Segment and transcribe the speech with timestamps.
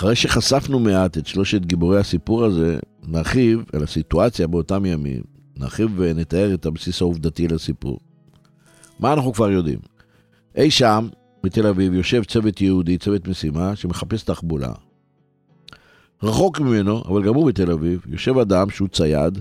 [0.00, 5.22] אחרי שחשפנו מעט את שלושת גיבורי הסיפור הזה, נרחיב על הסיטואציה באותם ימים,
[5.56, 8.00] נרחיב ונתאר את הבסיס העובדתי לסיפור.
[8.98, 9.78] מה אנחנו כבר יודעים?
[10.56, 11.08] אי שם,
[11.44, 14.72] בתל אביב, יושב צוות יהודי, צוות משימה, שמחפש תחבולה.
[16.22, 19.38] רחוק ממנו, אבל גם הוא בתל אביב, יושב אדם שהוא צייד,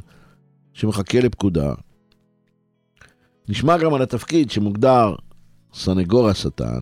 [0.73, 1.73] שמחכה לפקודה.
[3.49, 5.15] נשמע גם על התפקיד שמוגדר
[5.73, 6.80] סנגור השטן.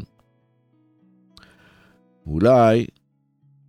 [2.28, 2.86] ואולי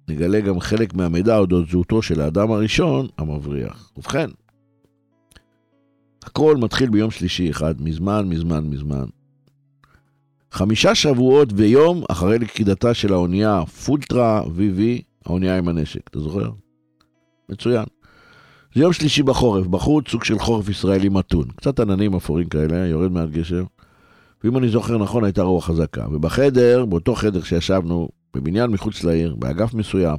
[0.09, 3.93] נגלה גם חלק מהמידע אודות זהותו של האדם הראשון, המבריח.
[3.97, 4.31] ובכן,
[6.25, 9.05] הכל מתחיל ביום שלישי אחד, מזמן, מזמן, מזמן.
[10.53, 16.51] חמישה שבועות ויום אחרי לכידתה של האונייה פולטרה VV, האונייה עם הנשק, אתה זוכר?
[17.49, 17.85] מצוין.
[18.75, 21.45] זה יום שלישי בחורף, בחוץ סוג של חורף ישראלי מתון.
[21.57, 23.65] קצת עננים אפורים כאלה, יורד מעט גשם.
[24.45, 26.07] ואם אני זוכר נכון, הייתה רוח חזקה.
[26.11, 30.17] ובחדר, באותו חדר שישבנו, בבניין מחוץ לעיר, באגף מסוים,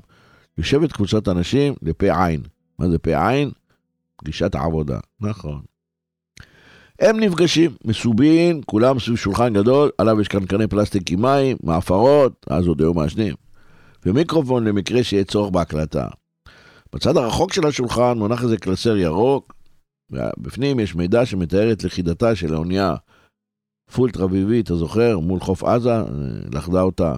[0.57, 2.41] יושבת קבוצת אנשים לפה עין.
[2.79, 3.51] מה זה פה עין?
[4.15, 4.99] פגישת עבודה.
[5.21, 5.61] נכון.
[6.99, 12.67] הם נפגשים, מסובין, כולם סביב שולחן גדול, עליו יש קנקני פלסטיק עם מים, מעפרות, אז
[12.67, 13.35] עוד היו מעשנים.
[14.05, 16.07] ומיקרופון למקרה שיהיה צורך בהקלטה.
[16.93, 19.53] בצד הרחוק של השולחן מונח איזה קלסר ירוק,
[20.11, 22.95] ובפנים יש מידע שמתאר את לכידתה של האונייה
[23.93, 25.19] פולט רביבי, אתה זוכר?
[25.19, 26.03] מול חוף עזה, אה,
[26.53, 27.15] לכדה אותה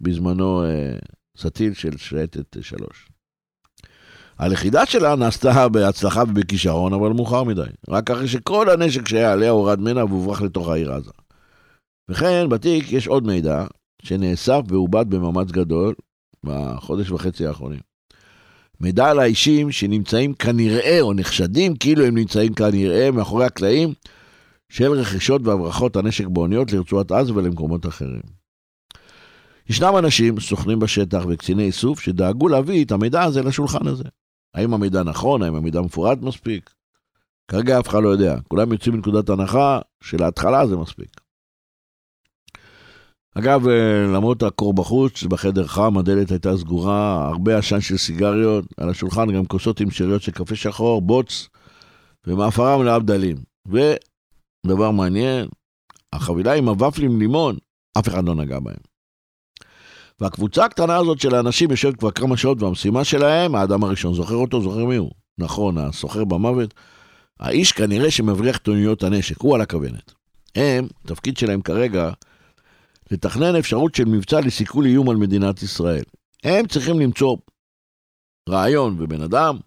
[0.00, 0.96] בזמנו אה,
[1.38, 3.08] סטיל של שייטת שלוש.
[4.38, 7.62] הלכידה שלה נעשתה בהצלחה ובכישרון, אבל מאוחר מדי.
[7.88, 11.10] רק אחרי שכל הנשק שהיה עליה הורד ממנה והוברח לתוך העיר עזה.
[12.08, 13.64] וכן, בתיק יש עוד מידע
[14.02, 15.94] שנאסף ועובד במאמץ גדול
[16.44, 17.80] בחודש וחצי האחרונים.
[18.80, 23.92] מידע על האישים שנמצאים כנראה, או נחשדים כאילו הם נמצאים כנראה מאחורי הקלעים
[24.68, 28.37] של רכישות והברחות הנשק באוניות לרצועת עזה ולמקומות אחרים.
[29.68, 34.04] ישנם אנשים, סוכנים בשטח וקציני איסוף, שדאגו להביא את המידע הזה לשולחן הזה.
[34.54, 36.70] האם המידע נכון, האם המידע מפורט מספיק?
[37.48, 38.36] כרגע אף אחד לא יודע.
[38.48, 41.20] כולם יוצאים מנקודת הנחה שלהתחלה זה מספיק.
[43.38, 48.88] אגב, אה, למרות הקור בחוץ, בחדר חם, הדלת הייתה סגורה, הרבה עשן של סיגריות, על
[48.88, 51.48] השולחן גם כוסות עם שאריות של קפה שחור, בוץ,
[52.26, 53.36] ומאפרה מלאה בדלים.
[53.66, 55.48] ודבר מעניין,
[56.12, 57.56] החבילה עם הוואפלים לימון,
[57.98, 58.97] אף אחד לא נגע בהם.
[60.20, 64.62] והקבוצה הקטנה הזאת של האנשים יושבת כבר כמה שעות, והמשימה שלהם, האדם הראשון, זוכר אותו?
[64.62, 65.10] זוכר מי הוא?
[65.38, 66.74] נכון, הסוחר במוות.
[67.40, 70.12] האיש כנראה שמבריח את אוניות הנשק, הוא על הכוונת.
[70.54, 72.10] הם, התפקיד שלהם כרגע,
[73.10, 76.04] לתכנן אפשרות של מבצע לסיכול איום על מדינת ישראל.
[76.44, 77.36] הם צריכים למצוא
[78.48, 79.58] רעיון ובן אדם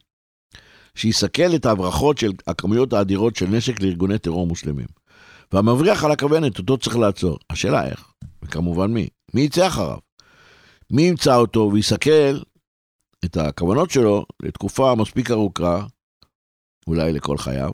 [0.96, 4.88] שיסכל את ההברחות של הכמויות האדירות של נשק לארגוני טרור מוסלמים.
[5.54, 7.38] והמבריח על הכוונת, אותו צריך לעצור.
[7.50, 8.12] השאלה איך,
[8.44, 9.08] וכמובן מי.
[9.34, 9.98] מי יצא אחריו?
[10.92, 12.38] מי ימצא אותו ויסכל
[13.26, 15.86] את הכוונות שלו לתקופה מספיק ארוכה,
[16.88, 17.72] אולי לכל חייו,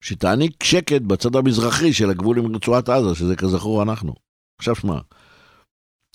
[0.00, 4.14] שתעניק שקט בצד המזרחי של הגבול עם רצועת עזה, שזה כזכור אנחנו.
[4.58, 4.98] עכשיו שמע,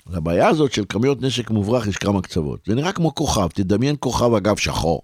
[0.10, 2.60] לבעיה הזאת של כמויות נשק מוברח יש כמה קצוות.
[2.68, 5.02] זה נראה כמו כוכב, תדמיין כוכב אגב שחור.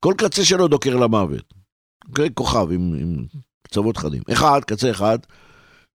[0.00, 1.54] כל קצה שלו דוקר למוות.
[2.08, 2.28] אוקיי?
[2.34, 3.26] כוכב עם, עם
[3.62, 4.22] קצוות חדים.
[4.32, 5.18] אחד, קצה אחד,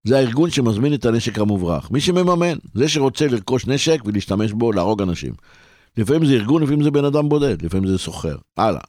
[0.07, 1.91] זה הארגון שמזמין את הנשק המוברח.
[1.91, 5.33] מי שמממן, זה שרוצה לרכוש נשק ולהשתמש בו להרוג אנשים.
[5.97, 8.35] לפעמים זה ארגון, לפעמים זה בן אדם בודד, לפעמים זה סוחר.
[8.57, 8.81] הלאה.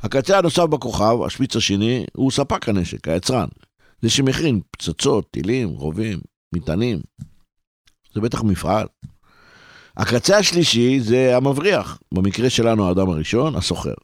[0.00, 3.48] הקצה הנוסף בכוכב, השפיץ השני, הוא ספק הנשק, היצרן.
[4.02, 6.20] זה שמכין פצצות, טילים, רובים,
[6.54, 7.00] מטענים.
[8.14, 8.86] זה בטח מפעל.
[9.96, 13.94] הקצה השלישי זה המבריח, במקרה שלנו האדם הראשון, הסוחר.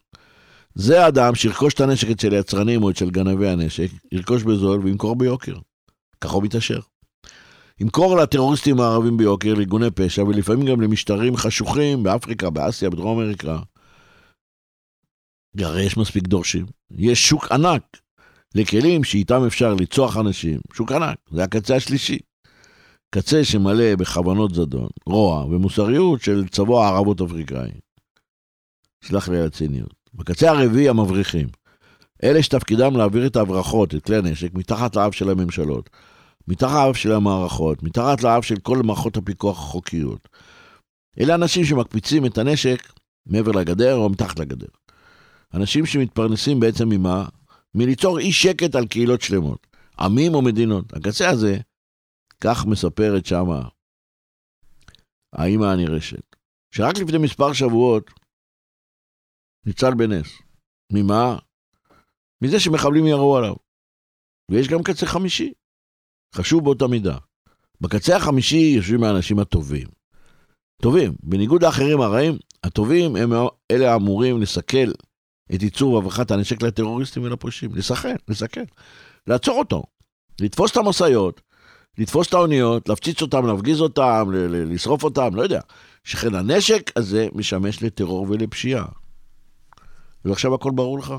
[0.75, 5.55] זה האדם שירכוש את הנשק אצל יצרנים או אצל גנבי הנשק, ירכוש בזול וימכור ביוקר.
[6.21, 6.81] ככה הוא מתעשר.
[7.81, 13.59] ימכור לטרוריסטים הערבים ביוקר, לארגוני פשע, ולפעמים גם למשטרים חשוכים באפריקה, באסיה, בדרום אמריקה.
[15.59, 16.67] הרי יש מספיק דורשים.
[16.91, 17.83] יש שוק ענק
[18.55, 20.61] לכלים שאיתם אפשר לצוח אנשים.
[20.73, 22.19] שוק ענק, זה הקצה השלישי.
[23.11, 27.71] קצה שמלא בכוונות זדון, רוע ומוסריות של צבוע ערבות אפריקאי.
[29.05, 30.04] סלח לי על הציניות.
[30.15, 31.49] בקצה הרביעי המבריחים.
[32.25, 35.91] אלה שתפקידם להעביר את ההברחות, את כלי הנשק, מתחת לאף של הממשלות,
[36.49, 40.29] מתחת לאף של המערכות, מתחת לאף של כל מערכות הפיקוח החוקיות.
[41.21, 42.93] אלה אנשים שמקפיצים את הנשק
[43.27, 44.67] מעבר לגדר או מתחת לגדר.
[45.55, 47.25] אנשים שמתפרנסים בעצם ממה?
[47.75, 49.67] מליצור אי שקט על קהילות שלמות,
[50.01, 50.93] עמים או מדינות.
[50.93, 51.59] הקצה הזה,
[52.41, 53.63] כך מספרת שמה
[55.33, 56.37] האימא הנרשת,
[56.75, 58.11] שרק לפני מספר שבועות
[59.67, 60.27] ניצל בנס.
[60.93, 61.39] ממה?
[62.43, 63.55] מזה שמחבלים ירו עליו.
[64.51, 65.53] ויש גם קצה חמישי,
[66.35, 67.19] חשוב באותה מידה.
[67.81, 69.89] בקצה החמישי יושבים האנשים הטובים.
[70.83, 73.33] טובים, בניגוד לאחרים הרעים, הטובים הם
[73.71, 74.91] אלה האמורים לסכל
[75.55, 77.75] את ייצור והברחת הנשק לטרוריסטים ולפושעים.
[77.75, 78.61] לסכל, לסכל.
[79.27, 79.83] לעצור אותו.
[80.41, 81.41] לתפוס את המשאיות,
[81.99, 85.61] לתפוס את האוניות, להפציץ אותם, להפגיז אותם, לשרוף אותם, לא יודע.
[86.05, 88.85] שכן הנשק הזה משמש לטרור ולפשיעה.
[90.25, 91.15] ועכשיו הכל ברור לך?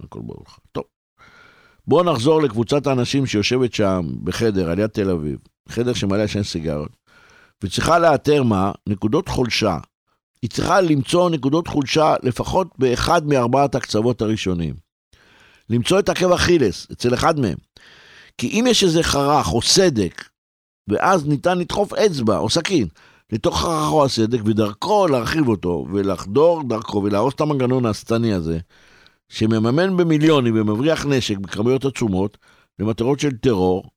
[0.00, 0.58] הכל ברור לך.
[0.72, 0.84] טוב.
[1.86, 5.38] בואו נחזור לקבוצת האנשים שיושבת שם בחדר על יד תל אביב,
[5.68, 6.96] חדר שמלא עשן סיגרות,
[7.64, 8.72] וצריכה לאתר מה?
[8.86, 9.78] נקודות חולשה.
[10.42, 14.74] היא צריכה למצוא נקודות חולשה לפחות באחד מארבעת הקצוות הראשונים.
[15.70, 17.56] למצוא את עקב אכילס אצל אחד מהם.
[18.38, 20.24] כי אם יש איזה חרך או סדק,
[20.88, 22.88] ואז ניתן לדחוף אצבע או סכין
[23.32, 28.58] לתוך או הסדק, ודרכו להרחיב אותו, ולחדור דרכו ולהרוס את המנגנון השטני הזה,
[29.28, 32.38] שמממן במיליונים ומבריח נשק בכמויות עצומות
[32.78, 33.90] למטרות של טרור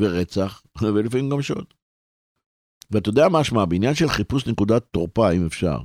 [0.00, 0.62] ורצח,
[0.94, 1.64] ולפעמים גם שוד.
[2.90, 5.78] ואתה יודע מה שמע, בעניין של חיפוש נקודת תורפה, אם אפשר,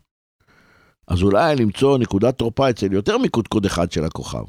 [1.07, 4.43] אז אולי למצוא נקודת תורפה אצל יותר מקודקוד אחד של הכוכב.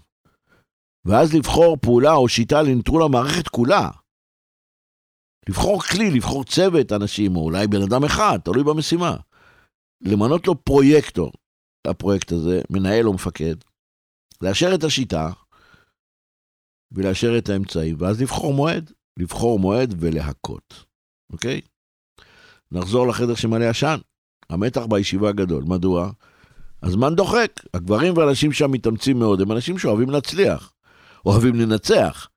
[1.05, 3.91] ואז לבחור פעולה או שיטה לנטרול המערכת כולה.
[5.49, 9.17] לבחור כלי, לבחור צוות אנשים, או אולי בן אדם אחד, תלוי במשימה.
[10.00, 11.32] למנות לו פרויקטור,
[11.87, 13.55] הפרויקט הזה, מנהל או מפקד,
[14.40, 15.31] לאשר את השיטה
[16.93, 20.85] ולאשר את האמצעים, ואז לבחור מועד, לבחור מועד ולהכות,
[21.32, 21.61] אוקיי?
[22.73, 23.99] נחזור לחדר שמלא עשן.
[24.50, 25.64] המתח בישיבה גדול.
[25.67, 26.11] מדוע?
[26.82, 27.52] הזמן דוחק.
[27.75, 30.73] הגברים והנשים שם מתאמצים מאוד, הם אנשים שאוהבים להצליח,
[31.26, 32.29] אוהבים לנצח.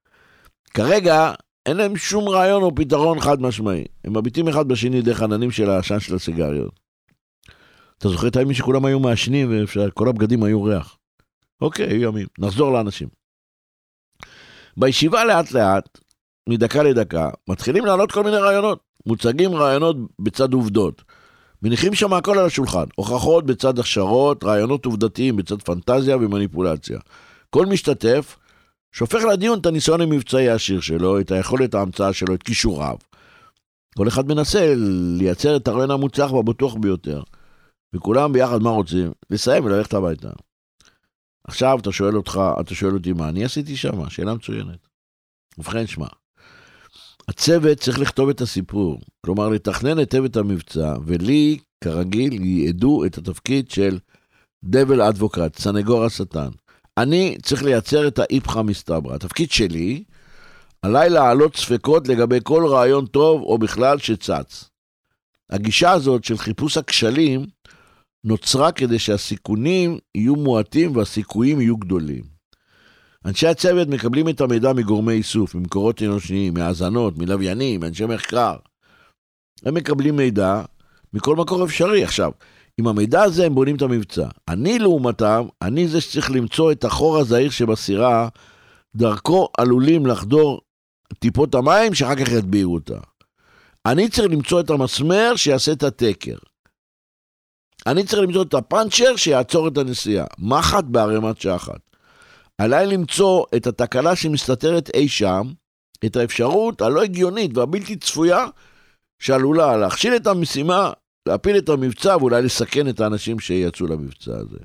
[0.73, 1.33] כרגע
[1.65, 3.83] אין להם שום רעיון או פתרון חד משמעי.
[4.03, 6.79] הם מביטים אחד בשני דרך עננים של העשן של הסיגריות.
[7.97, 10.97] אתה זוכר את הימים שכולם היו מעשנים וכל הבגדים היו ריח?
[11.61, 12.27] אוקיי, היו ימים.
[12.39, 13.07] נחזור לאנשים.
[14.77, 15.99] בישיבה לאט לאט,
[16.49, 18.79] מדקה לדקה, מתחילים לעלות כל מיני רעיונות.
[19.05, 21.03] מוצגים רעיונות בצד עובדות.
[21.61, 26.99] מניחים שם הכל על השולחן, הוכחות בצד הכשרות, רעיונות עובדתיים בצד פנטזיה ומניפולציה.
[27.49, 28.37] כל משתתף
[28.91, 32.95] שופך לדיון את הניסיון המבצעי העשיר שלו, את היכולת ההמצאה שלו, את כישוריו.
[33.97, 34.73] כל אחד מנסה
[35.17, 37.23] לייצר את הרעיון המוצלח והבטוח ביותר.
[37.95, 39.11] וכולם ביחד מה רוצים?
[39.29, 40.29] לסיים וללכת הביתה.
[41.47, 44.09] עכשיו אתה שואל אותך, אתה שואל אותי מה אני עשיתי שם?
[44.09, 44.87] שאלה מצוינת.
[45.57, 46.07] ובכן, שמע,
[47.27, 53.71] הצוות צריך לכתוב את הסיפור, כלומר לתכנן היטב את המבצע, ולי, כרגיל, ייעדו את התפקיד
[53.71, 53.99] של
[54.63, 56.49] דבל אדבוקט, סנגור השטן.
[57.01, 59.15] אני צריך לייצר את האיפכא מסתברא.
[59.15, 60.03] התפקיד שלי,
[60.81, 64.69] עליי להעלות ספקות לגבי כל רעיון טוב או בכלל שצץ.
[65.49, 67.45] הגישה הזאת של חיפוש הכשלים
[68.23, 72.23] נוצרה כדי שהסיכונים יהיו מועטים והסיכויים יהיו גדולים.
[73.25, 78.55] אנשי הצוות מקבלים את המידע מגורמי איסוף, ממקורות אנושיים, מהאזנות, מלוויינים, מאנשי מחקר.
[79.65, 80.61] הם מקבלים מידע
[81.13, 82.03] מכל מקור אפשרי.
[82.03, 82.31] עכשיו,
[82.77, 84.27] עם המידע הזה הם בונים את המבצע.
[84.47, 88.27] אני לעומתם, אני זה שצריך למצוא את החור הזעיר שבסירה,
[88.95, 90.61] דרכו עלולים לחדור
[91.19, 92.97] טיפות המים שאחר כך יטביעו אותה.
[93.85, 96.37] אני צריך למצוא את המסמר שיעשה את התקר.
[97.87, 100.25] אני צריך למצוא את הפאנצ'ר שיעצור את הנסיעה.
[100.39, 101.79] מחט בערימת שחת.
[102.57, 105.51] עליי למצוא את התקלה שמסתתרת אי שם,
[106.05, 108.45] את האפשרות הלא הגיונית והבלתי צפויה
[109.19, 110.91] שעלולה להכשיל את המשימה,
[111.27, 114.57] להפיל את המבצע ואולי לסכן את האנשים שיצאו למבצע הזה.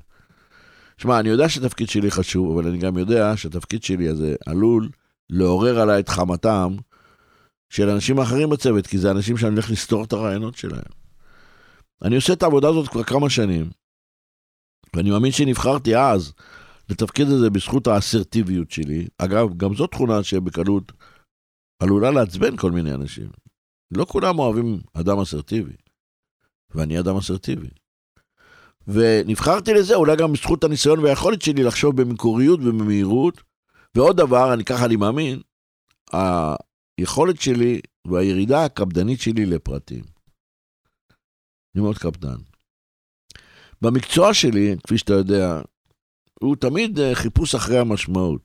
[0.97, 4.89] שמע, אני יודע שהתפקיד שלי חשוב, אבל אני גם יודע שהתפקיד שלי הזה עלול
[5.29, 6.75] לעורר עליי את חמתם
[7.69, 10.91] של אנשים אחרים בצוות, כי זה אנשים שאני הולך לסתור את הרעיונות שלהם.
[12.01, 13.69] אני עושה את העבודה הזאת כבר כמה שנים,
[14.95, 16.33] ואני מאמין שנבחרתי אז
[16.89, 19.07] לתפקיד הזה בזכות האסרטיביות שלי.
[19.17, 20.91] אגב, גם זו תכונה שבקלות
[21.83, 23.29] עלולה לעצבן כל מיני אנשים.
[23.91, 25.73] לא כולם אוהבים אדם אסרטיבי,
[26.75, 27.67] ואני אדם אסרטיבי.
[28.87, 33.41] ונבחרתי לזה אולי גם בזכות הניסיון והיכולת שלי לחשוב במקוריות ובמהירות.
[33.95, 35.41] ועוד דבר, אני ככה אני מאמין,
[36.11, 40.03] היכולת שלי והירידה הקפדנית שלי לפרטים.
[41.75, 42.37] אני מאוד קפדן.
[43.81, 45.61] במקצוע שלי, כפי שאתה יודע,
[46.39, 48.41] הוא תמיד אה, חיפוש אחרי המשמעות.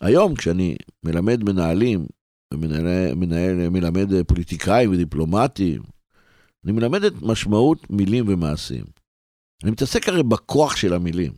[0.00, 2.06] היום, כשאני מלמד מנהלים,
[2.54, 5.82] ומנהל, מנהל, מלמד אה, פוליטיקאים ודיפלומטים,
[6.68, 8.84] אני מלמד את משמעות מילים ומעשים.
[9.62, 11.32] אני מתעסק הרי בכוח של המילים,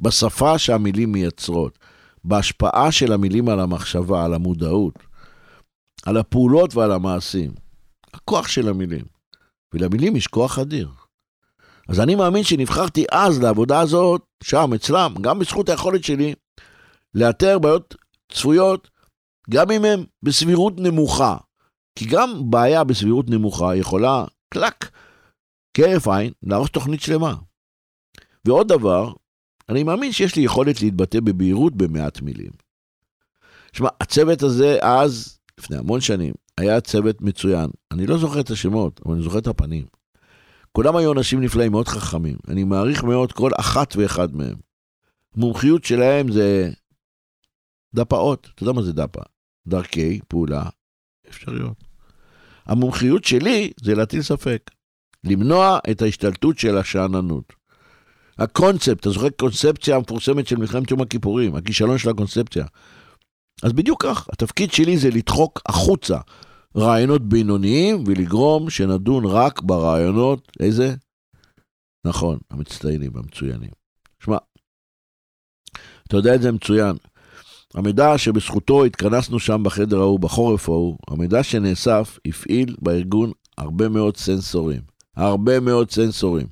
[0.00, 1.78] בשפה שהמילים מייצרות,
[2.24, 4.94] בהשפעה של המילים על המחשבה, על המודעות,
[6.06, 7.52] על הפעולות ועל המעשים.
[8.14, 9.04] הכוח של המילים.
[9.74, 10.88] ולמילים יש כוח אדיר.
[11.88, 16.34] אז אני מאמין שנבחרתי אז לעבודה הזאת, שם, אצלם, גם בזכות היכולת שלי
[17.14, 17.94] לאתר בעיות
[18.32, 18.90] צפויות,
[19.50, 21.36] גם אם הן בסבירות נמוכה.
[21.98, 24.90] כי גם בעיה בסבירות נמוכה יכולה, קלק,
[25.74, 27.34] כהרף עין, להרוס תוכנית שלמה.
[28.44, 29.12] ועוד דבר,
[29.68, 32.50] אני מאמין שיש לי יכולת להתבטא בבהירות במעט מילים.
[33.72, 37.70] שמע, הצוות הזה אז, לפני המון שנים, היה צוות מצוין.
[37.90, 39.86] אני לא זוכר את השמות, אבל אני זוכר את הפנים.
[40.72, 42.36] כולם היו אנשים נפלאים, מאוד חכמים.
[42.48, 44.56] אני מעריך מאוד כל אחת ואחד מהם.
[45.36, 46.70] המומחיות שלהם זה
[47.94, 48.48] דפאות.
[48.54, 49.22] אתה יודע מה זה דפה?
[49.68, 50.68] דרכי פעולה
[51.28, 51.87] אפשריות.
[52.68, 54.70] המומחיות שלי זה להטיל ספק.
[55.24, 57.52] למנוע את ההשתלטות של השאננות.
[58.38, 62.66] הקונספט, אתה זוכר קונספציה המפורסמת של מלחמת יום הכיפורים, הכישלון של הקונספציה.
[63.62, 66.18] אז בדיוק כך, התפקיד שלי זה לדחוק החוצה
[66.76, 70.94] רעיונות בינוניים ולגרום שנדון רק ברעיונות, איזה?
[72.06, 73.70] נכון, המצטיינים, המצוינים.
[74.22, 74.38] שמע,
[76.08, 76.96] אתה יודע את זה מצוין.
[77.78, 84.80] המידע שבזכותו התכנסנו שם בחדר ההוא, בחורף ההוא, המידע שנאסף הפעיל בארגון הרבה מאוד סנסורים.
[85.16, 86.46] הרבה מאוד סנסורים.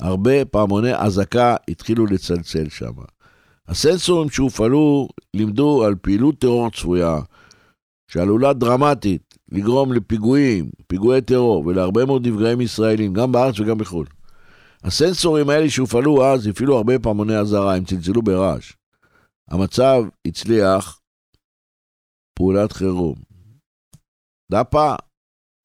[0.00, 2.92] הרבה פעמוני אזעקה התחילו לצלצל שם.
[3.68, 7.18] הסנסורים שהופעלו לימדו על פעילות טרור צפויה,
[8.08, 14.06] שעלולה דרמטית לגרום לפיגועים, פיגועי טרור ולהרבה מאוד נפגעים ישראלים, גם בארץ וגם בחו"ל.
[14.84, 18.72] הסנסורים האלה שהופעלו אז הפעילו הרבה פעמוני אזהרה, הם צלצלו ברעש.
[19.50, 21.00] המצב הצליח,
[22.38, 23.14] פעולת חירום.
[24.52, 24.94] דפה,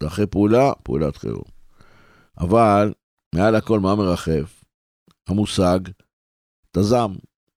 [0.08, 1.52] אחרי פעולה, פעולת חירום.
[2.38, 2.94] אבל
[3.36, 4.64] מעל הכל מה מרחף?
[5.30, 5.80] המושג
[6.72, 7.12] תז"ם,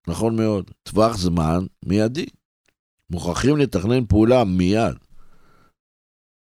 [0.08, 2.26] נכון מאוד, טווח זמן מיידי.
[3.10, 4.96] מוכרחים לתכנן פעולה מיד.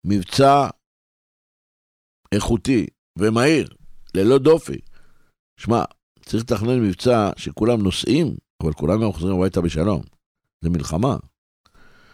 [0.06, 0.70] מבצע
[2.36, 2.86] איכותי
[3.20, 3.70] ומהיר,
[4.16, 4.80] ללא דופי.
[5.60, 5.84] שמע,
[6.26, 8.28] צריך לתכנן מבצע שכולם נוסעים,
[8.64, 10.02] אבל כולם גם חוזרים הביתה בשלום.
[10.62, 11.18] זה מלחמה.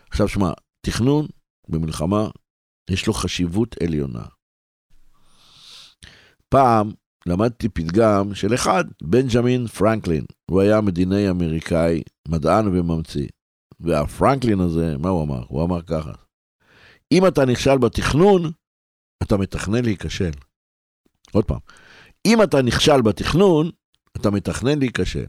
[0.09, 0.51] עכשיו שמע,
[0.81, 1.27] תכנון
[1.67, 2.29] במלחמה,
[2.89, 4.25] יש לו חשיבות עליונה.
[6.49, 6.91] פעם
[7.25, 10.25] למדתי פתגם של אחד, בנג'מין פרנקלין.
[10.51, 13.27] הוא היה מדינאי אמריקאי, מדען וממציא.
[13.79, 15.43] והפרנקלין הזה, מה הוא אמר?
[15.47, 16.11] הוא אמר ככה,
[17.11, 18.51] אם אתה נכשל בתכנון,
[19.23, 20.31] אתה מתכנן להיכשל.
[21.31, 21.59] עוד פעם,
[22.25, 23.69] אם אתה נכשל בתכנון,
[24.17, 25.25] אתה מתכנן להיכשל.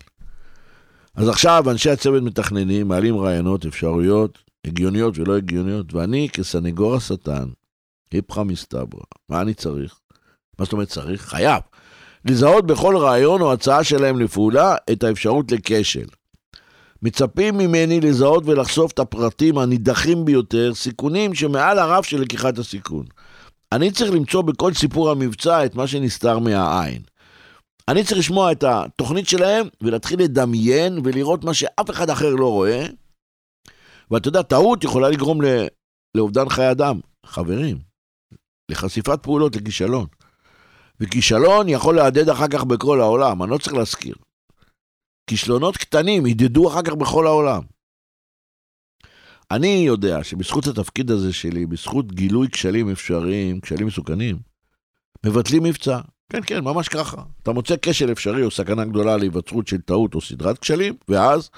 [1.14, 7.48] אז עכשיו אנשי הצוות מתכננים, מעלים רעיונות, אפשרויות, הגיוניות ולא הגיוניות, ואני כסנגור השטן,
[8.12, 9.98] היפכא מסתברא, מה אני צריך?
[10.58, 11.22] מה זאת אומרת צריך?
[11.22, 11.62] חייב.
[12.24, 16.06] לזהות בכל רעיון או הצעה שלהם לפעולה את האפשרות לכשל.
[17.02, 23.06] מצפים ממני לזהות ולחשוף את הפרטים הנידחים ביותר, סיכונים שמעל הרף של לקיחת הסיכון.
[23.72, 27.02] אני צריך למצוא בכל סיפור המבצע את מה שנסתר מהעין.
[27.90, 32.86] אני צריך לשמוע את התוכנית שלהם ולהתחיל לדמיין ולראות מה שאף אחד אחר לא רואה.
[34.10, 35.38] ואתה יודע, טעות יכולה לגרום
[36.14, 37.00] לאובדן חיי אדם.
[37.26, 37.78] חברים,
[38.70, 40.06] לחשיפת פעולות לכישלון.
[41.00, 44.14] וכישלון יכול להדהד אחר כך בכל העולם, אני לא צריך להזכיר.
[45.26, 47.62] כישלונות קטנים ידדו אחר כך בכל העולם.
[49.50, 54.38] אני יודע שבזכות התפקיד הזה שלי, בזכות גילוי כשלים אפשריים, כשלים מסוכנים,
[55.26, 56.00] מבטלים מבצע.
[56.30, 57.22] כן, כן, ממש ככה.
[57.42, 61.50] אתה מוצא כשל אפשרי או סכנה גדולה להיווצרות של טעות או סדרת כשלים, ואז,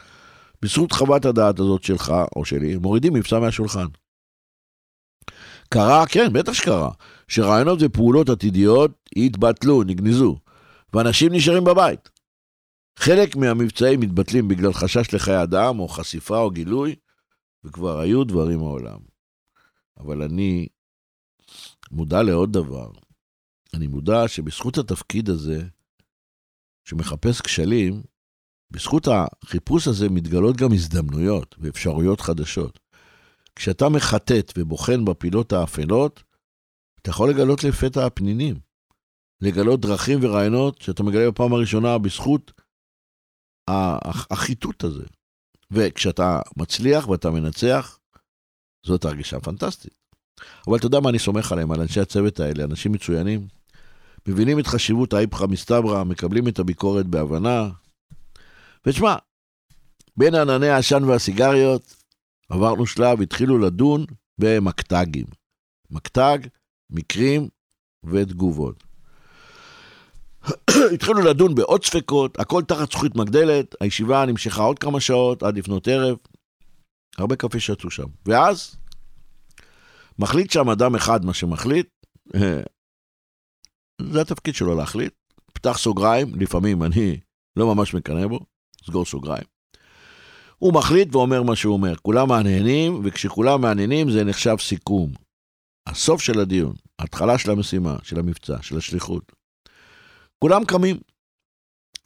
[0.63, 3.87] בזכות חוות הדעת הזאת שלך או שלי, מורידים מבצע מהשולחן.
[5.69, 6.91] קרה, כן, בטח שקרה,
[7.29, 10.37] שרעיונות ופעולות עתידיות התבטלו, נגנזו,
[10.95, 12.11] ואנשים נשארים בבית.
[12.99, 16.95] חלק מהמבצעים מתבטלים בגלל חשש לחיי אדם, או חשיפה או גילוי,
[17.65, 18.99] וכבר היו דברים מעולם.
[19.99, 20.67] אבל אני
[21.91, 22.91] מודע לעוד דבר.
[23.75, 25.63] אני מודע שבזכות התפקיד הזה,
[26.85, 28.03] שמחפש כשלים,
[28.71, 32.79] בזכות החיפוש הזה מתגלות גם הזדמנויות ואפשרויות חדשות.
[33.57, 36.23] כשאתה מחטט ובוחן בפינות האפלות,
[37.03, 38.57] אתה יכול לגלות לפתע הפנינים.
[39.41, 42.53] לגלות דרכים ורעיונות שאתה מגלה בפעם הראשונה בזכות
[44.31, 45.05] החיטוט הזה.
[45.71, 47.99] וכשאתה מצליח ואתה מנצח,
[48.87, 49.95] זאת הרגשה פנטסטית.
[50.67, 53.49] אבל אתה יודע מה אני סומך עליהם, על אנשי הצוות האלה, אנשים מצוינים,
[54.29, 57.69] מבינים את חשיבות האיפכא מסתברא, מקבלים את הביקורת בהבנה.
[58.87, 59.17] ותשמע,
[60.17, 61.97] בין ענני העשן והסיגריות,
[62.49, 64.05] עברנו שלב, התחילו לדון
[64.39, 65.27] במקטגים.
[65.91, 66.39] מקטג,
[66.91, 67.49] מקרים
[68.05, 68.85] ותגובות.
[70.95, 75.89] התחילו לדון בעוד ספקות, הכל תחת זכות מגדלת, הישיבה נמשכה עוד כמה שעות, עד לפנות
[75.89, 76.17] ערב.
[77.19, 78.07] הרבה קפה שתו שם.
[78.27, 78.77] ואז,
[80.19, 81.89] מחליט שם אדם אחד מה שמחליט,
[84.11, 85.13] זה התפקיד שלו להחליט.
[85.53, 87.21] פתח סוגריים, לפעמים אני
[87.57, 88.41] לא ממש מקנא בו,
[88.87, 89.45] סגור סוגריים.
[90.59, 91.95] הוא מחליט ואומר מה שהוא אומר.
[91.97, 95.13] כולם מעניינים, וכשכולם מעניינים זה נחשב סיכום.
[95.87, 99.33] הסוף של הדיון, ההתחלה של המשימה, של המבצע, של השליחות.
[100.39, 100.97] כולם קמים.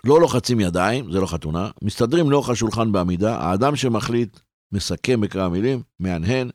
[0.04, 4.38] לא לוחצים ידיים, זה לא חתונה, מסתדרים לאורך השולחן בעמידה, האדם שמחליט
[4.72, 6.50] מסכם בכמה מילים, מהנהן,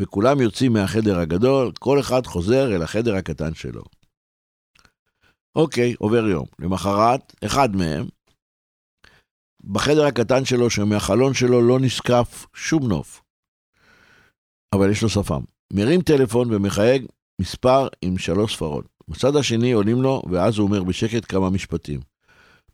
[0.00, 3.82] וכולם יוצאים מהחדר הגדול, כל אחד חוזר אל החדר הקטן שלו.
[5.56, 6.44] אוקיי, עובר יום.
[6.58, 8.06] למחרת, אחד מהם,
[9.64, 13.22] בחדר הקטן שלו, שמהחלון שלו לא נשקף שום נוף.
[14.74, 15.42] אבל יש לו שפם.
[15.72, 17.06] מרים טלפון ומחייג
[17.40, 18.86] מספר עם שלוש ספרות.
[19.08, 22.00] בצד השני עולים לו, ואז הוא אומר בשקט כמה משפטים.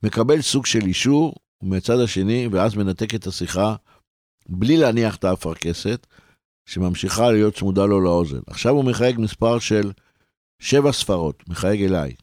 [0.03, 3.77] מקבל סוג של אישור מהצד השני, ואז מנתק את השיחה
[4.49, 6.07] בלי להניח את האפרכסת,
[6.67, 8.41] שממשיכה להיות צמודה לו לאוזן.
[8.47, 9.93] עכשיו הוא מחייג מספר של
[10.61, 12.15] שבע ספרות, מחייג אליי.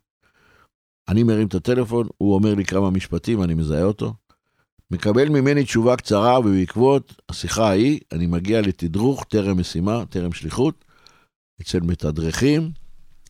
[1.07, 4.13] אני מרים את הטלפון, הוא אומר לי כמה משפטים, אני מזהה אותו.
[4.91, 10.85] מקבל ממני תשובה קצרה, ובעקבות השיחה ההיא, אני מגיע לתדרוך טרם משימה, טרם שליחות,
[11.62, 12.71] אצל מתדרכים,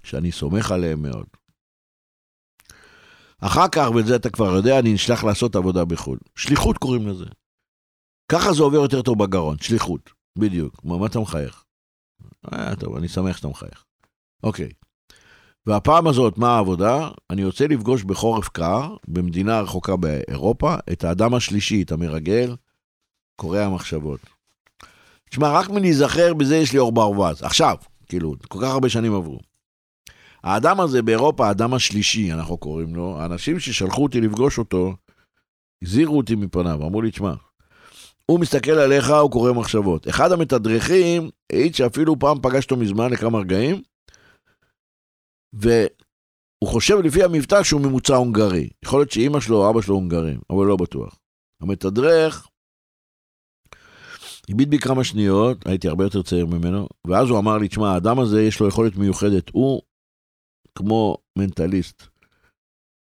[0.04, 1.26] שאני סומך עליהם מאוד.
[3.40, 6.18] אחר כך, ואת זה אתה כבר יודע, אני נשלח לעשות עבודה בחו"ל.
[6.36, 7.26] שליחות קוראים לזה.
[8.32, 10.10] ככה זה עובר יותר טוב בגרון, שליחות.
[10.38, 10.84] בדיוק.
[10.84, 11.64] מה אתה מחייך?
[12.54, 13.86] אה, טוב, אני שמח שאתה מחייך.
[14.44, 14.70] אוקיי.
[15.68, 17.10] והפעם הזאת, מה העבודה?
[17.30, 22.56] אני יוצא לפגוש בחורף קר, במדינה רחוקה באירופה, את האדם השלישי, את המרגל,
[23.36, 24.20] קורא המחשבות.
[25.30, 27.44] תשמע, רק מלהיזכר בזה יש לי אור ברווז.
[27.44, 27.76] עכשיו,
[28.08, 29.40] כאילו, כל כך הרבה שנים עברו.
[30.44, 34.94] האדם הזה באירופה, האדם השלישי, אנחנו קוראים לו, האנשים ששלחו אותי לפגוש אותו,
[35.84, 37.34] הזהירו אותי מפניו, אמרו לי, תשמע,
[38.26, 40.08] הוא מסתכל עליך, הוא קורא מחשבות.
[40.08, 43.82] אחד המתדרכים העיד שאפילו פעם פגש אותו מזמן לכמה רגעים,
[45.56, 48.70] והוא חושב לפי המבטא שהוא ממוצע הונגרי.
[48.84, 51.20] יכול להיות שאימא שלו או אבא שלו הונגרים, אבל לא בטוח.
[51.62, 52.48] המתדרך
[54.50, 58.20] הביט בי כמה שניות, הייתי הרבה יותר צעיר ממנו, ואז הוא אמר לי, תשמע, האדם
[58.20, 59.82] הזה יש לו יכולת מיוחדת, הוא
[60.76, 62.04] כמו מנטליסט.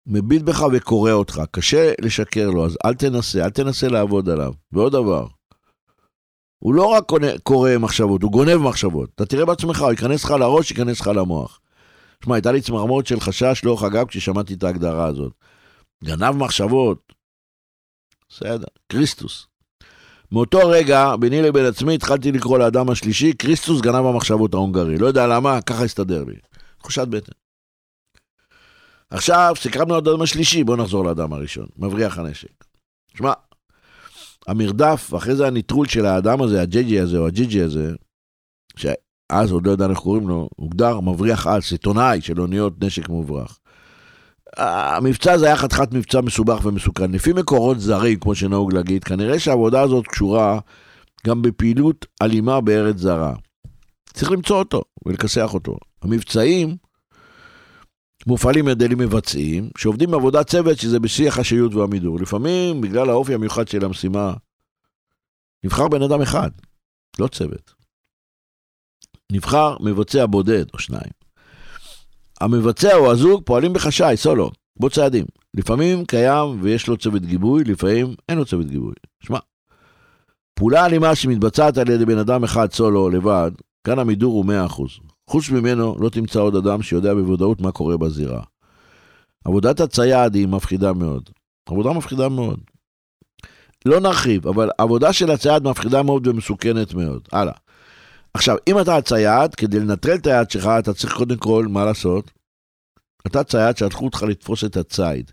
[0.08, 4.54] מביט בך וקורא אותך, קשה לשקר לו, אז אל תנסה, אל תנסה לעבוד עליו.
[4.72, 5.28] ועוד דבר,
[6.60, 7.04] הוא לא רק
[7.44, 9.10] קורא מחשבות, הוא גונב מחשבות.
[9.16, 11.60] אתה תראה בעצמך, הוא ייכנס לך לראש, ייכנס לך למוח.
[12.24, 15.34] שמע, הייתה לי צמרמורת של חשש לאורך הגב כששמעתי את ההגדרה הזאת.
[16.04, 17.14] גנב מחשבות.
[18.30, 19.48] בסדר, כריסטוס.
[20.32, 24.98] מאותו רגע, ביני לבין עצמי, התחלתי לקרוא לאדם השלישי, כריסטוס גנב המחשבות ההונגרי.
[24.98, 26.36] לא יודע למה, ככה הסתדר לי.
[26.80, 27.32] תחושת בטן.
[29.10, 32.64] עכשיו, סיכמנו על האדם השלישי, בואו נחזור לאדם הראשון, מבריח הנשק.
[33.18, 33.34] שמע,
[34.48, 37.96] המרדף, ואחרי זה הנטרול של האדם הזה, הג'יג'י הזה או הג'יג'י הזה,
[39.32, 43.60] שאז עוד לא יודע איך קוראים לו, הוגדר מבריח על, סיטונאי של אוניות נשק מוברח.
[44.58, 47.12] המבצע הזה היה חתיכת מבצע מסובך ומסוכן.
[47.12, 50.60] לפי מקורות זרים, כמו שנהוג להגיד, כנראה שהעבודה הזאת קשורה
[51.28, 53.34] גם בפעילות אלימה בארץ זרה.
[54.14, 55.78] צריך למצוא אותו ולכסח אותו.
[56.02, 56.78] המבצעים
[58.28, 62.20] מופעלים על מבצעים, שעובדים בעבודת צוות שזה בשיא החשאיות והמידור.
[62.20, 64.34] לפעמים, בגלל האופי המיוחד של המשימה,
[65.64, 66.50] נבחר בן אדם אחד,
[67.20, 67.77] לא צוות.
[69.32, 71.12] נבחר מבצע בודד או שניים.
[72.42, 75.26] המבצע או הזוג פועלים בחשאי, סולו, בו צעדים.
[75.54, 78.94] לפעמים קיים ויש לו צוות גיבוי, לפעמים אין לו צוות גיבוי.
[79.24, 79.40] שמע,
[80.54, 83.52] פעולה אלימה שמתבצעת על ידי בן אדם אחד סולו לבד,
[83.84, 84.82] כאן המידור הוא 100%.
[85.30, 88.42] חוץ ממנו לא תמצא עוד אדם שיודע בוודאות מה קורה בזירה.
[89.46, 91.30] עבודת הצייד היא מפחידה מאוד.
[91.70, 92.60] עבודה מפחידה מאוד.
[93.86, 97.28] לא נרחיב, אבל עבודה של הצייד מפחידה מאוד ומסוכנת מאוד.
[97.32, 97.54] הלאה.
[98.38, 102.32] עכשיו, אם אתה הצייד, כדי לנטרל את היד שלך, אתה צריך קודם כל, מה לעשות?
[103.28, 105.32] אתה צייד שלחו אותך לתפוס את הציד.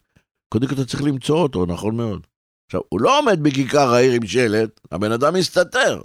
[0.49, 2.27] קודם כל אתה צריך למצוא אותו, נכון מאוד.
[2.67, 6.01] עכשיו, הוא לא עומד בכיכר העיר עם שלט, הבן אדם מסתתר.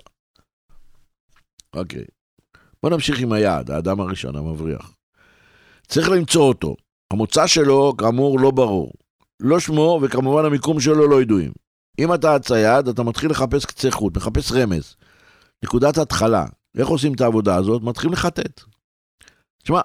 [1.74, 2.06] אוקיי.
[2.84, 4.92] בוא נמשיך עם היעד, האדם הראשון, המבריח.
[5.88, 6.76] צריך למצוא אותו.
[7.14, 8.94] המוצא שלו, כאמור, לא ברור.
[9.40, 11.52] לא שמו, וכמובן המיקום שלו לא ידועים.
[12.00, 14.96] אם אתה הצייד, אתה מתחיל לחפש קצה חוט, מחפש רמז.
[15.64, 16.46] נקודת התחלה.
[16.78, 17.82] איך עושים את העבודה הזאת?
[17.82, 18.62] מתחילים לחטט.
[19.64, 19.82] תשמע,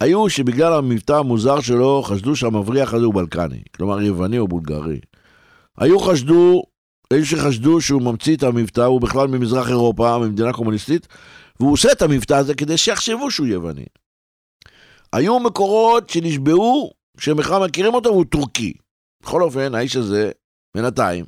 [0.00, 5.00] היו שבגלל המבטא המוזר שלו חשדו שהמבריח הזה הוא בלקני, כלומר יווני או בולגרי.
[5.78, 6.62] היו חשדו,
[7.10, 11.08] היו שחשדו שהוא ממציא את המבטא, הוא בכלל ממזרח אירופה, ממדינה קומוניסטית,
[11.60, 13.84] והוא עושה את המבטא הזה כדי שיחשבו שהוא יווני.
[15.12, 18.72] היו מקורות שנשבעו שהם בכלל מכירים אותו והוא טורקי.
[19.22, 20.30] בכל אופן, האיש הזה,
[20.76, 21.24] בינתיים,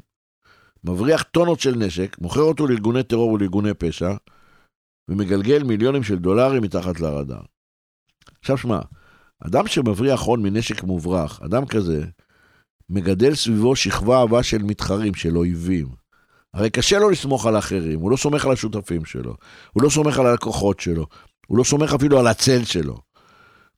[0.84, 4.10] מבריח טונות של נשק, מוכר אותו לארגוני טרור ולארגוני פשע,
[5.08, 7.42] ומגלגל מיליונים של דולרים מתחת לרדאר.
[8.40, 8.78] עכשיו שמע,
[9.40, 12.04] אדם שמבריח הון מנשק מוברח, אדם כזה,
[12.90, 15.86] מגדל סביבו שכבה עבה של מתחרים, של אויבים.
[16.54, 19.34] הרי קשה לו לסמוך על אחרים, הוא לא סומך על השותפים שלו,
[19.72, 21.06] הוא לא סומך על הלקוחות שלו,
[21.46, 22.98] הוא לא סומך אפילו על הצל שלו.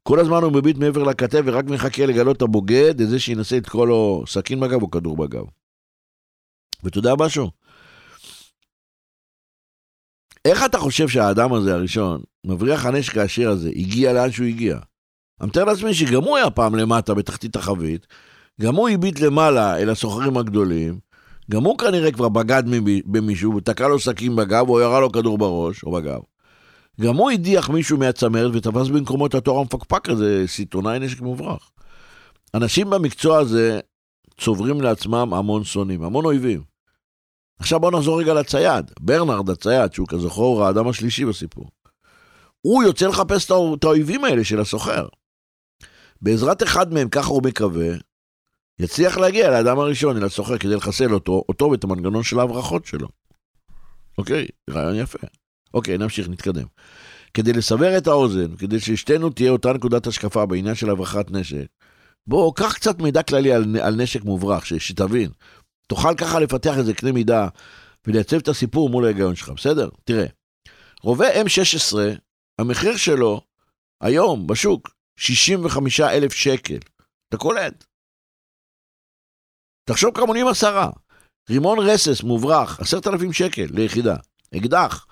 [0.03, 3.87] כל הזמן הוא מביט מעבר לכתב ורק מחכה לגלות את הבוגד, את זה שינסה לתקוע
[3.87, 5.45] לו סכין בגב או כדור בגב.
[6.83, 7.51] ואתה יודע משהו?
[10.45, 14.79] איך אתה חושב שהאדם הזה הראשון, מבריח הנשק העשיר הזה, הגיע לאן שהוא הגיע?
[15.41, 18.07] אני מתאר לעצמי שגם הוא היה פעם למטה בתחתית החבית,
[18.61, 20.99] גם הוא הביט למעלה אל הסוחרים הגדולים,
[21.51, 22.63] גם הוא כנראה כבר בגד
[23.07, 26.21] במישהו ותקע לו סכין בגב או ירה לו כדור בראש או בגב.
[27.01, 31.71] גם הוא הדיח מישהו מהצמרת ותפס במקומו את התואר המפקפק הזה, סיטונאי נשק מוברח.
[32.55, 33.81] אנשים במקצוע הזה
[34.41, 36.70] צוברים לעצמם המון שונאים, המון אויבים.
[37.61, 41.71] עכשיו בוא נחזור רגע לצייד, ברנרד הצייד, שהוא כזכור האדם השלישי בסיפור.
[42.61, 45.07] הוא יוצא לחפש את האויבים האלה של הסוחר.
[46.23, 47.89] בעזרת אחד מהם, ככה הוא מקווה,
[48.79, 53.09] יצליח להגיע לאדם הראשון, אל הסוחר, כדי לחסל אותו, אותו ואת המנגנון של ההברחות שלו.
[54.19, 55.27] אוקיי, רעיון יפה.
[55.75, 56.67] אוקיי, נמשיך, נתקדם.
[57.35, 61.67] כדי לסבר את האוזן, כדי ששתינו תהיה אותה נקודת השקפה בעניין של הברחת נשק,
[62.27, 65.31] בוא, קח קצת מידע כללי על, על נשק מוברח, שתבין.
[65.91, 67.49] תוכל ככה לפתח איזה קנה מידה
[68.07, 69.89] ולייצב את הסיפור מול ההיגיון שלך, בסדר?
[70.05, 70.27] תראה,
[71.03, 71.97] רובה M16,
[72.61, 73.41] המחיר שלו
[74.03, 76.79] היום בשוק 65 אלף שקל.
[77.29, 77.85] אתה קולט?
[79.89, 80.91] תחשוב כמה עונים עשרה.
[81.51, 84.17] רימון רסס מוברח, עשרת אלפים שקל ליחידה.
[84.57, 85.07] אקדח.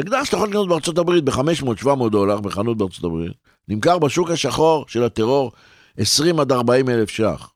[0.00, 3.32] אקדח שאתה יכול לקנות בארצות הברית ב-500-700 דולר בחנות בארצות הברית,
[3.68, 5.52] נמכר בשוק השחור של הטרור
[5.96, 7.55] 20 עד 40 אלף ש"ח.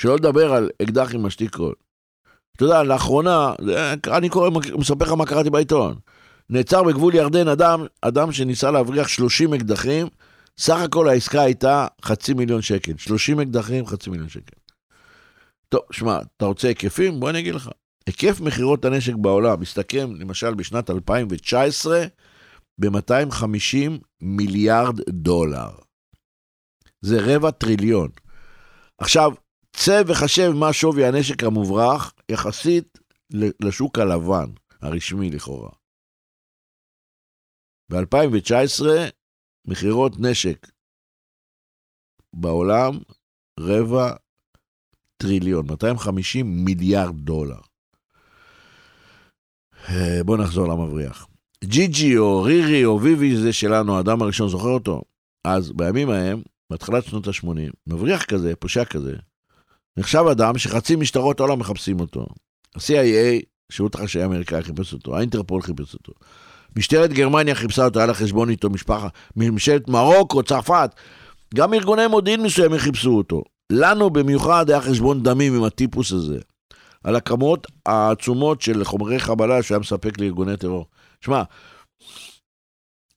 [0.00, 1.74] שלא לדבר על אקדח עם משתיק קול.
[2.56, 3.54] אתה יודע, לאחרונה,
[4.06, 5.98] אני קורא, מספר לך מה קראתי בעיתון.
[6.50, 10.06] נעצר בגבול ירדן אדם, אדם שניסה להבריח 30 אקדחים,
[10.58, 12.92] סך הכל העסקה הייתה חצי מיליון שקל.
[12.96, 14.56] 30 אקדחים, חצי מיליון שקל.
[15.68, 17.20] טוב, שמע, אתה רוצה היקפים?
[17.20, 17.70] בוא אני אגיד לך.
[18.06, 22.04] היקף מכירות הנשק בעולם מסתכם, למשל, בשנת 2019,
[22.78, 25.70] ב-250 מיליארד דולר.
[27.00, 28.08] זה רבע טריליון.
[28.98, 29.32] עכשיו,
[29.84, 32.98] צא וחשב מה שווי הנשק המוברח יחסית
[33.60, 34.50] לשוק הלבן,
[34.82, 35.70] הרשמי לכאורה.
[37.90, 38.84] ב-2019,
[39.66, 40.66] מכירות נשק
[42.32, 42.98] בעולם,
[43.60, 44.12] רבע
[45.16, 47.60] טריליון, 250 מיליארד דולר.
[49.88, 51.26] אה, בואו נחזור למבריח.
[51.64, 55.02] ג'י ג'י או רירי או ויבי זה שלנו, האדם הראשון, זוכר אותו?
[55.44, 59.16] אז בימים ההם, בהתחלת שנות ה-80, מבריח כזה, פושע כזה,
[59.96, 62.26] נחשב אדם שחצי משטרות העולם מחפשים אותו.
[62.76, 66.12] ה-CIA, שירות החשאי האמריקאי חיפש אותו, האינטרפול חיפש אותו.
[66.76, 70.90] משטרת גרמניה חיפשה אותו, היה לה חשבון איתו, משפחה, ממשלת מרוקו, צרפת.
[71.54, 73.42] גם ארגוני מודיעין מסוימים חיפשו אותו.
[73.72, 76.38] לנו במיוחד היה חשבון דמים עם הטיפוס הזה.
[77.04, 80.86] על הכמות העצומות של חומרי חבלה שהיה מספק לארגוני טרור.
[81.20, 81.42] שמע,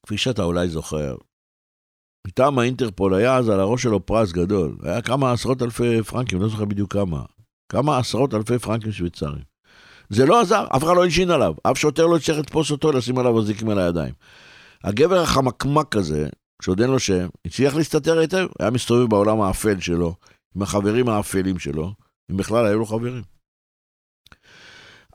[0.03, 1.15] כפי שאתה אולי זוכר,
[2.27, 4.77] מטעם האינטרפול היה אז על הראש שלו פרס גדול.
[4.83, 7.23] היה כמה עשרות אלפי פרנקים, לא זוכר בדיוק כמה.
[7.69, 9.43] כמה עשרות אלפי פרנקים שוויצריים.
[10.09, 11.53] זה לא עזר, אף אחד לא הלשין עליו.
[11.63, 14.13] אף שוטר לא הצליח לתפוס אותו, לשים עליו אזיקים על הידיים.
[14.83, 16.29] הגבר החמקמק הזה,
[16.62, 20.15] שעוד אין לו שם, הצליח להסתתר היטב, היה מסתובב בעולם האפל שלו,
[20.55, 21.93] עם החברים האפלים שלו,
[22.31, 23.21] אם בכלל היו לו חברים.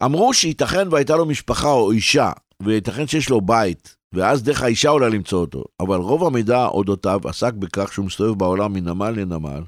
[0.04, 5.08] אמרו שייתכן והייתה לו משפחה או אישה, וייתכן שיש לו בית, ואז דרך האישה עולה
[5.08, 5.64] למצוא אותו.
[5.80, 9.62] אבל רוב המידע אודותיו עסק בכך שהוא מסתובב בעולם מנמל לנמל,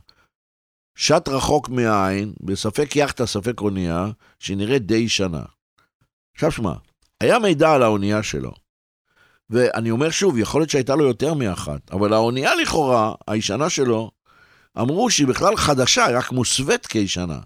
[0.97, 5.43] שט רחוק מהעין, בספק יאכטה, ספק אונייה, שנראית די ישנה.
[6.35, 6.73] עכשיו שמע,
[7.21, 8.53] היה מידע על האונייה שלו.
[9.51, 14.11] ואני אומר שוב, יכול להיות שהייתה לו יותר מאחת, אבל האונייה לכאורה, הישנה שלו,
[14.79, 17.39] אמרו שהיא בכלל חדשה, רק מוסווית כישנה.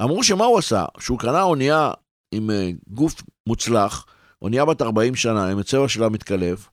[0.00, 0.84] אמרו שמה הוא עשה?
[0.98, 1.90] שהוא קנה אונייה
[2.32, 4.06] עם uh, גוף מוצלח,
[4.42, 6.68] אונייה בת 40 שנה, עם הצבע שלה מתקלף,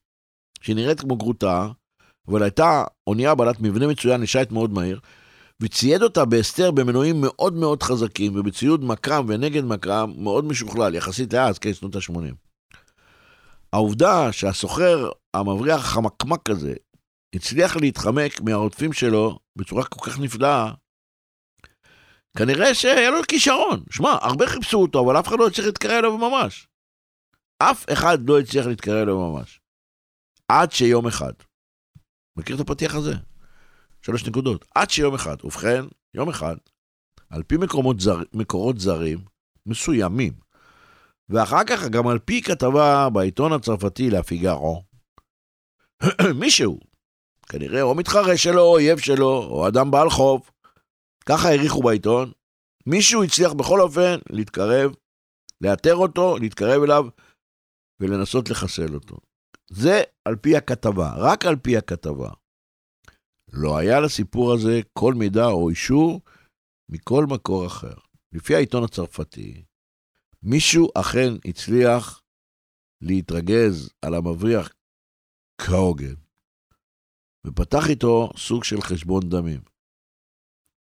[0.62, 1.67] שהיא נראית כמו גרוטה,
[2.27, 4.99] אבל הייתה אונייה בעלת מבנה מצוין לשייט מאוד מהיר,
[5.62, 11.60] וצייד אותה בהסתר במנועים מאוד מאוד חזקים, ובציוד מקרם ונגד מקרם מאוד משוכלל, יחסית לאז,
[11.60, 12.36] כן, שנות ה-80.
[13.73, 16.73] העובדה שהסוחר, המבריח החמקמק הזה,
[17.36, 20.71] הצליח להתחמק מהעוטפים שלו בצורה כל כך נפלאה,
[22.38, 23.84] כנראה שהיה לו כישרון.
[23.89, 26.68] שמע, הרבה חיפשו אותו, אבל אף אחד לא הצליח להתקרב אליו ממש.
[27.60, 29.62] אף אחד לא הצליח להתקרב אליו ממש.
[30.48, 31.34] עד שיום אחד.
[32.38, 33.13] מכיר את הפתיח הזה?
[34.02, 34.65] שלוש נקודות.
[34.76, 35.36] עד שיום אחד.
[35.45, 35.82] ובכן,
[36.13, 36.56] יום אחד,
[37.30, 37.56] על פי
[38.00, 39.19] זר, מקורות זרים
[39.65, 40.34] מסוימים,
[41.30, 44.84] ואחר כך גם על פי כתבה בעיתון הצרפתי לאפיגארו,
[46.41, 46.80] מישהו,
[47.50, 50.50] כנראה או מתחרה שלו, או אויב שלו, או אדם בעל חוב,
[51.26, 52.32] ככה העריכו בעיתון,
[52.86, 54.91] מישהו הצליח בכל אופן להתקרב,
[55.62, 57.06] לאתר אותו, להתקרב אליו
[57.99, 59.17] ולנסות לחסל אותו.
[59.69, 62.29] זה על פי הכתבה, רק על פי הכתבה.
[63.53, 66.21] לא היה לסיפור הזה כל מידע או אישור
[66.89, 67.93] מכל מקור אחר.
[68.31, 69.63] לפי העיתון הצרפתי,
[70.43, 72.21] מישהו אכן הצליח
[73.01, 74.69] להתרגז על המבריח
[75.62, 76.13] כהוגן,
[77.47, 79.62] ופתח איתו סוג של חשבון דמים.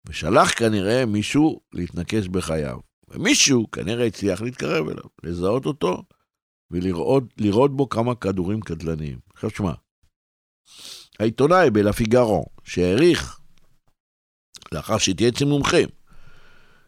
[0.07, 2.79] ושלח כנראה מישהו להתנקש בחייו.
[3.07, 6.03] ומישהו כנראה הצליח להתקרב אליו, לזהות אותו
[6.71, 9.19] ולראות בו כמה כדורים קטלניים.
[9.33, 9.73] עכשיו שמע,
[11.19, 13.39] העיתונאי בלפיגרו, שהעריך,
[14.71, 15.89] לאחר שהתייעץ עם מומחים,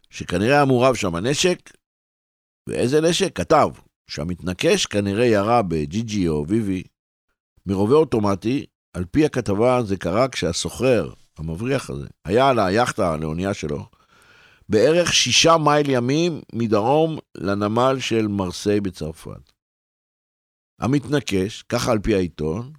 [0.09, 1.71] שכנראה היה מעורב שם נשק,
[2.69, 3.35] ואיזה נשק?
[3.35, 3.69] כתב
[4.07, 6.83] שהמתנקש כנראה ירה בג'י-ג'י או ויבי
[7.65, 13.53] מרובה אוטומטי, על פי הכתבה זה קרה כשהסוחר, המבריח הזה, היה על היאכטה, על האונייה
[13.53, 13.85] שלו,
[14.69, 19.50] בערך שישה מייל ימים מדרום לנמל של מרסיי בצרפת.
[20.81, 22.71] המתנקש, ככה על פי העיתון,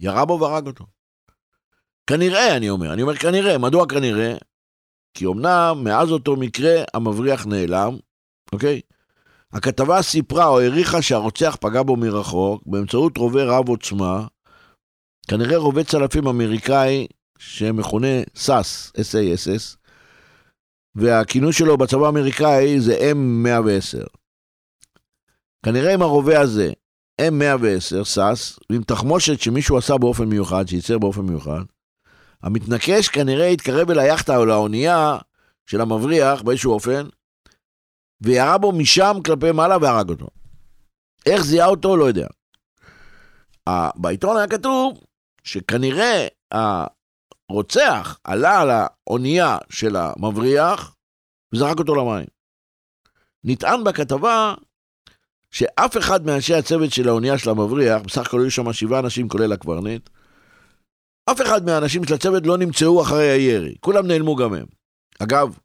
[0.00, 0.84] ירה בו והרג אותו.
[2.06, 4.34] כנראה, אני אומר, אני אומר כנראה, מדוע כנראה?
[5.14, 7.96] כי אמנם מאז אותו מקרה המבריח נעלם,
[8.52, 8.80] אוקיי?
[9.52, 14.26] הכתבה סיפרה או העריכה שהרוצח פגע בו מרחוק באמצעות רובה רב עוצמה,
[15.28, 17.06] כנראה רובה צלפים אמריקאי
[17.38, 19.76] שמכונה SAS, SASS,
[20.94, 24.06] והכינוי שלו בצבא האמריקאי זה M110.
[25.64, 26.72] כנראה עם הרובה הזה
[27.30, 31.62] M110, סאס, עם תחמושת שמישהו עשה באופן מיוחד, שייצר באופן מיוחד,
[32.42, 35.18] המתנקש כנראה התקרב אל היאכטה או לאונייה
[35.66, 37.08] של המבריח באיזשהו אופן,
[38.20, 40.26] וירה בו משם כלפי מעלה והרג אותו.
[41.26, 41.96] איך זיהה אותו?
[41.96, 42.26] לא יודע.
[43.96, 45.00] בעיתון היה כתוב
[45.44, 46.26] שכנראה
[47.50, 50.96] הרוצח עלה על האונייה של המבריח
[51.54, 52.26] וזרק אותו למים.
[53.44, 54.54] נטען בכתבה
[55.52, 59.52] שאף אחד מאנשי הצוות של האונייה של המבריח, בסך הכל היו שם שבעה אנשים כולל
[59.52, 60.10] הקברניט,
[61.30, 64.66] אף אחד מהאנשים של הצוות לא נמצאו אחרי הירי, כולם נעלמו גם הם.
[65.18, 65.58] אגב,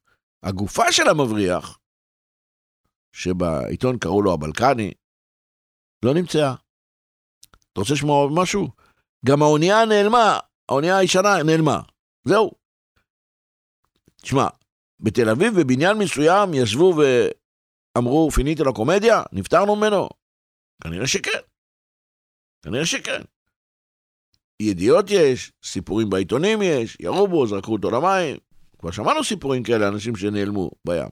[0.44, 1.80] הגופה של המבריח,
[3.12, 4.92] שבעיתון קראו לו הבלקני,
[6.04, 6.54] לא נמצאה.
[7.74, 8.68] אתה רוצה לשמוע משהו?
[9.26, 11.82] גם האונייה נעלמה, האונייה הישנה נעלמה.
[12.26, 12.52] זהו.
[14.22, 14.48] תשמע,
[15.00, 16.94] בתל אביב בבניין מסוים ישבו
[17.98, 19.24] אמרו, פיניטו לקומדיה?
[19.32, 20.10] נפטרנו ממנו?
[20.84, 21.40] כנראה שכן.
[22.66, 23.22] כנראה שכן.
[24.62, 28.38] ידיעות יש, סיפורים בעיתונים יש, ירו בו, זרקו אותו למים.
[28.80, 31.10] כבר שמענו סיפורים כאלה, אנשים שנעלמו בים.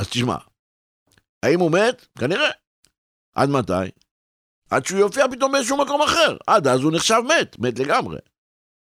[0.00, 0.36] אז תשמע,
[1.42, 2.06] האם הוא מת?
[2.18, 2.50] כנראה.
[3.34, 3.90] עד מתי?
[4.70, 6.36] עד שהוא יופיע פתאום באיזשהו מקום אחר.
[6.46, 8.18] עד אז הוא נחשב מת, מת לגמרי.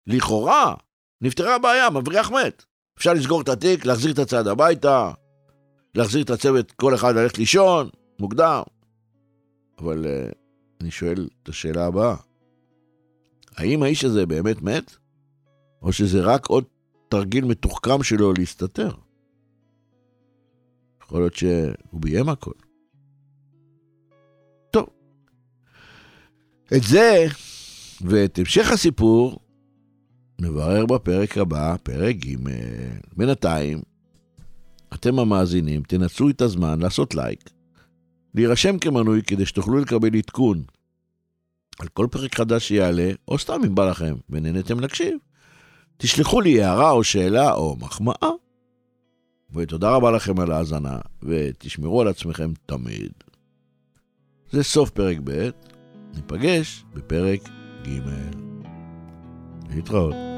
[0.07, 0.75] לכאורה,
[1.21, 2.65] נפתרה הבעיה, מבריח מת.
[2.99, 5.11] אפשר לסגור את התיק, להחזיר את הצד הביתה,
[5.95, 8.63] להחזיר את הצוות, כל אחד ללכת לישון, מוקדם.
[9.79, 10.35] אבל uh,
[10.81, 12.17] אני שואל את השאלה הבאה,
[13.57, 14.97] האם האיש הזה באמת מת?
[15.83, 16.65] או שזה רק עוד
[17.09, 18.91] תרגיל מתוחכם שלו להסתתר?
[21.03, 22.53] יכול להיות שהוא ביים הכל.
[26.77, 27.27] את זה
[28.01, 29.39] ואת המשך הסיפור
[30.41, 32.37] נברר בפרק הבא, פרק ג'.
[33.17, 33.83] בינתיים,
[34.95, 37.51] אתם המאזינים, תנצלו את הזמן לעשות לייק,
[38.35, 40.63] להירשם כמנוי כדי שתוכלו לקבל עדכון
[41.79, 45.19] על כל פרק חדש שיעלה, או סתם אם בא לכם ונהנתם להקשיב.
[45.97, 48.31] תשלחו לי הערה או שאלה או מחמאה,
[49.55, 53.13] ותודה רבה לכם על ההאזנה, ותשמרו על עצמכם תמיד.
[54.51, 55.51] זה סוף פרק ב',
[56.15, 57.41] ניפגש בפרק
[57.87, 58.01] ג'.
[59.71, 60.32] להתראות.